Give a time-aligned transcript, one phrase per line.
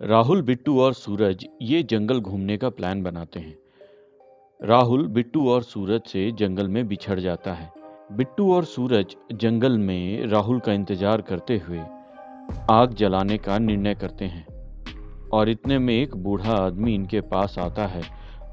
[0.00, 3.56] राहुल, बिट्टू और सूरज ये जंगल घूमने का प्लान बनाते हैं।
[4.60, 7.70] राहुल, बिट्टू और सूरज से जंगल में बिछड़ जाता है।
[8.12, 11.78] बिट्टू और सूरज जंगल में राहुल का इंतज़ार करते हुए
[12.70, 14.44] आग जलाने का निर्णय करते हैं
[15.32, 18.02] और इतने में एक बूढ़ा आदमी इनके पास आता है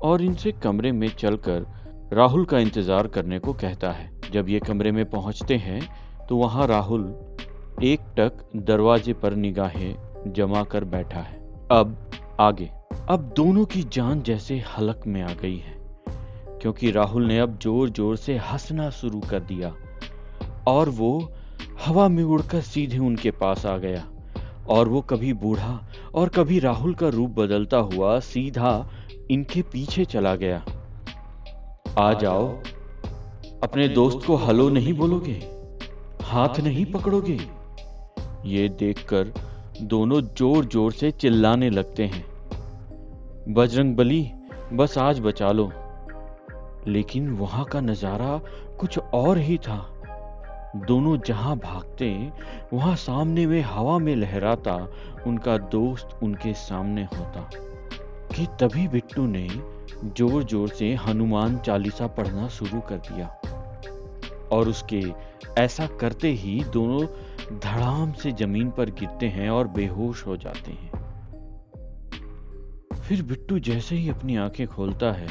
[0.03, 1.65] और इनसे कमरे में चलकर
[2.13, 5.81] राहुल का इंतज़ार करने को कहता है। जब ये कमरे में पहुँचते हैं
[6.27, 7.05] तो वहाँ राहुल
[7.83, 11.97] एक टक दरवाजे पर निगाहें जमा कर बैठा है। अब
[12.39, 12.69] आगे।
[13.09, 15.75] अब दोनों की जान जैसे हलक में आ गई है,
[16.61, 19.73] क्योंकि राहुल ने अब ज़ोर ज़ोर से हंसना शुरू कर दिया
[20.67, 21.31] और वो
[21.85, 24.05] हवा में उड़कर सीधे उनके पास आ गया
[24.69, 25.79] और वो कभी बूढ़ा
[26.15, 28.89] और कभी राहुल का रूप बदलता हुआ सीधा
[29.31, 30.63] इनके पीछे चला गया।
[31.99, 32.47] आ जाओ।
[33.63, 35.39] अपने दोस्त को हलो नहीं बोलोगे?
[36.23, 37.39] हाथ नहीं पकड़ोगे?
[38.45, 39.33] ये देखकर
[39.81, 42.25] दोनों ज़ोर ज़ोर से चिल्लाने लगते हैं।
[43.53, 44.31] बजरंग बली,
[44.73, 45.71] बस आज बचा लो।
[46.87, 48.41] लेकिन वहाँ का नज़ारा
[48.79, 49.89] कुछ और ही था।
[50.75, 52.31] दोनों जहाँ भागते,
[52.73, 54.87] वहाँ सामने में हवा में लहराता,
[55.27, 57.49] उनका दोस्त उनके सामने होता।
[58.35, 59.49] कि तभी बिट्टू ने
[60.05, 63.27] ज़ोर ज़ोर से हनुमान चालीसा पढ़ना शुरू कर दिया।
[64.51, 65.03] और उसके
[65.57, 67.07] ऐसा करते ही दोनों
[67.51, 70.91] धड़ाम से ज़मीन पर गिरते हैं और बेहोश हो जाते हैं।
[73.01, 75.27] फिर बिट्टू जैसे ही अपनी आँखें खोलता है,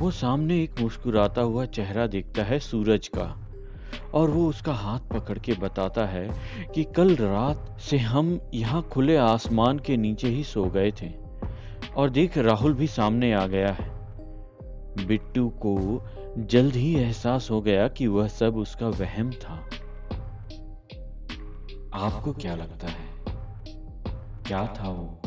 [0.00, 3.24] वो सामने एक मुस्कुराता हुआ चेहरा देखता है सूरज का,
[4.14, 6.28] और वो उसका हाथ पकड़ के बताता है
[6.74, 11.12] कि कल रात से हम यहाँ खुले आसमान के नीचे ही सो गए थे,
[11.96, 13.92] और देख राहुल भी सामने आ गया है।
[15.06, 16.04] बिट्टू को
[16.38, 19.68] जल्द ही एहसास हो गया कि वह सब उसका वहम था।
[21.94, 23.08] आपको क्या लगता है?
[24.46, 25.23] क्या था वो?